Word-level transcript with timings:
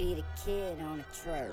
B 0.00 0.14
Da 0.14 0.22
Kidd 0.42 0.80
on 0.80 0.96
the 0.96 1.04
track. 1.12 1.50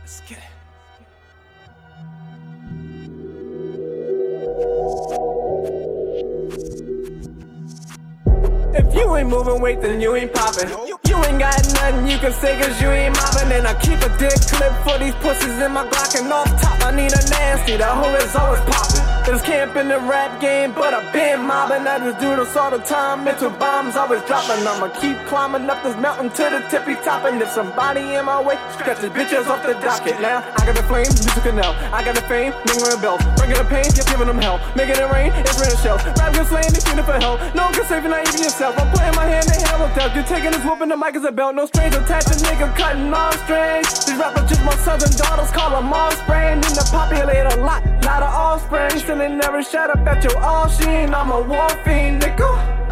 Let's 0.00 0.20
get 0.22 0.38
it. 0.38 0.44
If 8.74 8.94
you 8.94 9.16
ain't 9.16 9.28
moving 9.28 9.60
weight, 9.60 9.82
then 9.82 10.00
you 10.00 10.16
ain't 10.16 10.32
popping. 10.32 10.91
You, 11.12 11.22
ain't 11.24 11.38
got 11.38 11.60
nothing 11.74 12.06
you 12.08 12.16
can 12.16 12.32
say 12.32 12.58
cause 12.58 12.80
you 12.80 12.88
ain't 12.88 13.14
mobbing. 13.14 13.52
And 13.52 13.66
I 13.66 13.74
keep 13.74 14.00
a 14.00 14.08
dick 14.16 14.32
clip 14.48 14.72
for 14.82 14.96
these 14.98 15.14
pussies 15.16 15.60
in 15.60 15.72
my 15.72 15.84
Glock 15.84 16.18
and 16.18 16.32
off 16.32 16.48
top. 16.58 16.80
I 16.80 16.90
need 16.90 17.12
a 17.12 17.22
nasty, 17.28 17.76
the 17.76 17.84
hoe 17.84 18.14
is 18.14 18.34
always 18.34 18.62
popping. 18.62 18.91
There's 19.24 19.42
camp 19.42 19.76
in 19.76 19.88
the 19.88 19.98
rap 20.00 20.40
game, 20.40 20.72
but 20.72 20.92
I've 20.92 21.12
been 21.12 21.46
mobbing. 21.46 21.86
I 21.86 21.98
just 21.98 22.18
do 22.18 22.34
this 22.34 22.56
all 22.56 22.70
the 22.70 22.78
time. 22.78 23.24
Mental 23.24 23.50
bombs 23.50 23.94
always 23.94 24.22
dropping. 24.24 24.66
I'ma 24.66 24.88
keep 25.00 25.16
climbing 25.26 25.70
up 25.70 25.82
this 25.82 25.96
mountain 25.96 26.28
to 26.30 26.44
the 26.50 26.60
tippy 26.68 26.94
top. 27.06 27.24
And 27.24 27.40
if 27.40 27.50
somebody 27.50 28.02
in 28.14 28.24
my 28.24 28.42
way, 28.42 28.58
scratch 28.74 28.98
the 28.98 29.08
bitches 29.08 29.46
off 29.46 29.62
the 29.62 29.74
docket. 29.74 30.20
Now 30.20 30.42
I 30.58 30.66
got 30.66 30.74
the 30.74 30.82
flame, 30.84 31.06
music 31.06 31.42
canal. 31.42 31.72
I 31.94 32.02
got 32.04 32.14
the 32.14 32.22
fame, 32.22 32.52
nigga 32.66 33.00
bells. 33.00 33.22
Bringing 33.38 33.56
the 33.56 33.64
pain, 33.64 33.84
just 33.84 34.08
giving 34.08 34.26
them 34.26 34.38
hell. 34.38 34.58
Making 34.74 34.98
it 34.98 35.10
rain, 35.10 35.30
it's 35.38 35.54
raining 35.54 35.78
shells. 35.78 36.02
Rap 36.18 36.34
can 36.34 36.44
slaying, 36.46 36.72
they 36.74 36.82
feeling 36.82 37.06
for 37.06 37.14
hell. 37.14 37.38
No 37.54 37.70
one 37.70 37.74
can 37.74 37.86
save 37.86 38.02
you, 38.02 38.10
not 38.10 38.26
even 38.26 38.42
yourself. 38.42 38.74
I'm 38.74 38.90
putting 38.90 39.14
my 39.14 39.26
hand 39.26 39.46
in 39.46 39.60
hell 39.64 39.72
death. 39.94 40.14
You're 40.14 40.24
taking 40.24 40.50
this 40.50 40.64
whooping, 40.64 40.88
the 40.88 40.96
mic 40.96 41.14
is 41.14 41.24
a 41.24 41.32
belt. 41.32 41.54
No 41.54 41.66
strings 41.66 41.94
attached, 41.94 42.28
a 42.28 42.36
nigga 42.42 42.74
cutting 42.76 43.12
off 43.12 43.34
strings. 43.44 44.04
These 44.04 44.18
rappers 44.18 44.48
just 44.48 44.62
my 44.64 44.74
and 44.74 45.16
daughters, 45.16 45.50
call 45.50 45.70
them 45.70 45.92
offspring. 45.92 46.56
In 46.56 46.72
the 46.74 46.84
populate 46.90 47.46
a 47.52 47.56
lot, 47.60 47.82
lot 48.02 48.22
of 48.22 48.28
offspring. 48.28 48.90
Still 48.98 49.18
they 49.18 49.28
never 49.28 49.62
shut 49.62 49.90
up 49.90 50.06
at 50.06 50.22
your 50.24 50.38
all 50.38 50.68
sheen. 50.68 51.14
I'm 51.14 51.30
a 51.30 51.40
war 51.40 51.68
fiend, 51.84 52.22
nigga. 52.22 52.82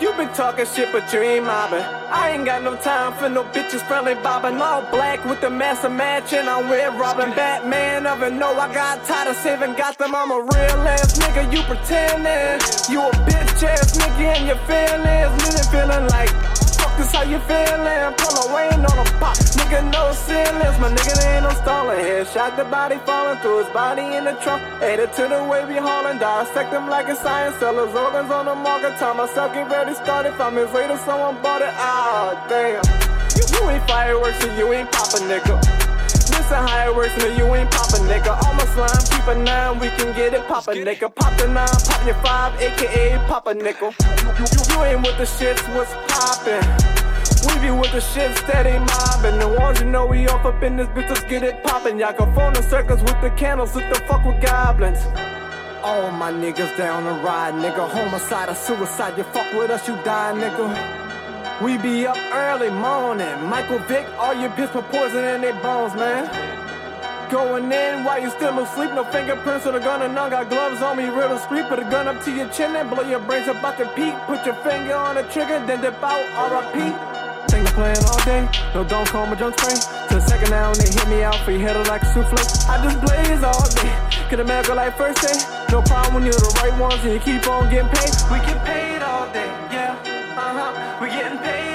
You 0.00 0.12
been 0.12 0.28
talking 0.34 0.66
shit, 0.66 0.92
but 0.92 1.10
you 1.12 1.20
ain't 1.20 1.46
mobbing. 1.46 1.80
I 1.80 2.32
ain't 2.32 2.44
got 2.44 2.62
no 2.62 2.76
time 2.76 3.14
for 3.14 3.30
no 3.30 3.44
bitches 3.44 3.80
friendly 3.88 4.14
bobbing. 4.14 4.60
All 4.60 4.82
black 4.90 5.24
with 5.24 5.40
the 5.40 5.48
massive 5.48 5.92
match, 5.92 6.34
and 6.34 6.50
I'm 6.50 6.68
with 6.68 6.94
Robin 7.00 7.30
Batman. 7.30 8.06
Of 8.06 8.20
know 8.34 8.52
I 8.52 8.72
got 8.74 9.04
tired 9.06 9.30
of 9.30 9.36
saving 9.36 9.74
Gotham. 9.74 10.14
I'm 10.14 10.30
a 10.30 10.40
real 10.40 10.88
ass 10.94 11.18
nigga, 11.18 11.50
you 11.50 11.62
pretending. 11.62 12.60
You 12.92 13.00
a 13.00 13.10
bitch 13.24 13.62
ass 13.62 13.96
nigga, 13.96 14.36
and 14.36 14.46
your 14.46 14.60
feelings. 14.68 15.42
Nigga 15.42 15.70
feeling 15.72 16.06
like. 16.08 16.55
This, 16.96 17.12
how 17.12 17.22
you 17.22 17.38
feeling? 17.40 18.14
Pull 18.16 18.50
away 18.50 18.68
on 18.70 18.84
a 18.84 19.04
pop. 19.20 19.36
Nigga, 19.56 19.84
no 19.92 20.12
ceilings. 20.12 20.78
My 20.80 20.88
nigga, 20.88 21.14
there 21.20 21.34
ain't 21.36 21.44
no 21.44 21.50
stalling. 21.60 21.98
Headshot 21.98 22.56
the 22.56 22.64
body 22.64 22.96
falling 23.04 23.38
through 23.40 23.64
his 23.64 23.72
body 23.72 24.02
in 24.16 24.24
the 24.24 24.32
trunk. 24.42 24.62
Added 24.82 25.12
to 25.14 25.28
the 25.28 25.44
way 25.44 25.64
we 25.66 25.76
hauling. 25.76 26.18
Dissect 26.18 26.72
him 26.72 26.88
like 26.88 27.08
a 27.08 27.16
science. 27.16 27.56
Sell 27.56 27.76
his 27.84 27.94
organs 27.94 28.30
on 28.30 28.46
the 28.46 28.54
market. 28.54 28.96
Time 28.98 29.18
myself 29.18 29.52
get 29.52 29.70
ready 29.70 29.94
started. 29.94 30.32
Five 30.34 30.54
minutes 30.54 30.72
later, 30.72 30.96
someone 31.04 31.40
bought 31.42 31.62
it. 31.62 31.72
Ah, 31.76 32.46
damn. 32.48 33.16
You, 33.36 33.68
ain't 33.68 33.86
fireworks 33.86 34.42
and 34.44 34.56
you 34.58 34.72
ain't 34.72 34.90
poppin', 34.90 35.28
nigga. 35.28 35.60
Listen 36.30 36.66
how 36.68 36.88
it 36.88 36.96
works, 36.96 37.12
nigga, 37.14 37.36
you 37.36 37.54
ain't 37.54 37.70
poppin', 37.70 38.06
nigga. 38.08 38.32
All 38.32 38.54
my 38.54 38.64
slime, 38.72 39.04
keep 39.10 39.26
a 39.28 39.34
nine, 39.34 39.78
we 39.78 39.88
can 39.88 40.14
get 40.16 40.32
it 40.32 40.46
poppin', 40.48 40.78
nigga. 40.78 41.14
Pop 41.14 41.36
the 41.36 41.48
nine, 41.48 41.68
pop 41.68 42.06
your 42.06 42.14
five, 42.16 42.60
aka 42.60 43.18
pop 43.28 43.46
a 43.46 43.54
nickel. 43.54 43.92
You, 44.00 44.28
you, 44.38 44.46
you 44.70 44.84
ain't 44.84 45.06
with 45.06 45.18
the 45.18 45.24
shits, 45.24 45.62
what's 45.74 45.92
poppin'? 46.08 46.85
We 47.46 47.58
be 47.60 47.70
with 47.70 47.92
the 47.92 48.00
shit 48.00 48.36
steady 48.38 48.78
mobbing. 48.78 49.38
The 49.38 49.48
ones 49.48 49.80
you 49.80 49.86
know 49.86 50.06
we 50.06 50.26
off 50.28 50.44
up 50.44 50.62
in 50.62 50.76
this 50.76 50.88
bitch, 50.88 51.08
let's 51.08 51.24
get 51.24 51.42
it 51.42 51.62
poppin'. 51.62 51.98
Y'all 51.98 52.12
can 52.12 52.34
phone 52.34 52.52
the 52.52 52.62
circus 52.62 53.00
with 53.00 53.20
the 53.20 53.30
candles, 53.30 53.74
with 53.74 53.88
the 53.88 54.00
fuck 54.06 54.24
with 54.24 54.40
goblins. 54.42 54.98
All 55.82 56.10
my 56.10 56.32
niggas 56.32 56.76
down 56.76 57.04
the 57.04 57.12
ride, 57.22 57.54
nigga. 57.54 57.88
Homicide 57.88 58.48
or 58.48 58.54
suicide, 58.54 59.16
you 59.16 59.24
fuck 59.24 59.52
with 59.54 59.70
us, 59.70 59.86
you 59.86 59.94
die, 60.02 60.32
nigga. 60.34 61.62
We 61.62 61.78
be 61.78 62.06
up 62.06 62.18
early 62.32 62.70
morning. 62.70 63.48
Michael 63.48 63.78
Vick, 63.80 64.06
all 64.18 64.34
your 64.34 64.50
bitch 64.50 64.72
put 64.72 64.84
poison 64.90 65.24
in 65.24 65.40
their 65.40 65.54
bones, 65.62 65.94
man. 65.94 66.26
Going 67.30 67.72
in 67.72 68.04
while 68.04 68.20
you 68.20 68.30
still 68.30 68.58
asleep, 68.58 68.90
no 68.92 69.04
fingerprints 69.04 69.66
on 69.66 69.72
the 69.72 69.80
gun 69.80 70.02
and 70.02 70.14
none 70.14 70.30
got 70.30 70.48
gloves 70.48 70.82
on 70.82 70.96
me. 70.96 71.04
Riddle 71.06 71.38
discreet, 71.38 71.66
put 71.68 71.78
a 71.78 71.84
gun 71.84 72.06
up 72.06 72.22
to 72.24 72.30
your 72.30 72.48
chin 72.50 72.76
and 72.76 72.90
blow 72.90 73.02
your 73.02 73.20
brains 73.20 73.48
about 73.48 73.78
to 73.78 73.86
peak. 73.94 74.14
Put 74.26 74.44
your 74.44 74.54
finger 74.56 74.94
on 74.94 75.16
the 75.16 75.22
trigger, 75.24 75.64
then 75.66 75.80
dip 75.80 76.02
out, 76.02 76.74
RIP. 76.74 77.15
Think 77.48 77.68
I'm 77.68 77.74
playing 77.74 78.04
all 78.04 78.22
day, 78.24 78.48
no 78.74 78.84
don't 78.84 79.08
call 79.08 79.26
my 79.26 79.34
junk 79.34 79.58
friend. 79.60 79.80
To 80.08 80.14
the 80.16 80.20
second 80.20 80.50
now 80.50 80.72
and 80.72 80.80
they 80.80 80.90
hit 80.90 81.08
me 81.08 81.22
out 81.22 81.38
for 81.44 81.52
your 81.52 81.60
head 81.60 81.76
like 81.88 82.02
a 82.02 82.12
souffle. 82.12 82.38
I 82.68 82.82
just 82.82 83.00
blaze 83.00 83.42
all 83.42 83.66
day, 83.80 83.94
could 84.28 84.40
a 84.40 84.44
man 84.44 84.64
go 84.64 84.74
like 84.74 84.96
first 84.96 85.20
day? 85.22 85.38
No 85.70 85.82
problem 85.82 86.14
when 86.14 86.24
you're 86.24 86.34
the 86.34 86.52
right 86.62 86.76
ones 86.78 87.02
and 87.04 87.12
you 87.14 87.20
keep 87.20 87.46
on 87.48 87.70
getting 87.70 87.90
paid. 87.90 88.12
We 88.30 88.38
get 88.46 88.64
paid 88.64 89.02
all 89.02 89.26
day, 89.32 89.50
yeah, 89.70 89.96
uh 90.36 90.52
huh, 90.58 90.98
we 91.00 91.08
getting 91.08 91.38
paid. 91.38 91.65